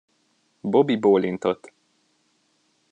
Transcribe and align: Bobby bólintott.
Bobby 0.63 0.95
bólintott. 0.99 1.73